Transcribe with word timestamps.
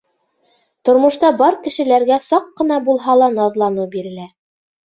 Тормошта 0.89 1.29
бар 1.41 1.57
кешеләргә 1.67 2.19
саҡ 2.29 2.49
ҡына 2.63 2.81
булһа 2.89 3.19
ла 3.23 3.31
наҙланыу 3.37 3.89
бирелә. 3.97 4.29